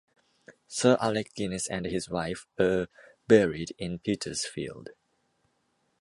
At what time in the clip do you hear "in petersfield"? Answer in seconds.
3.77-4.89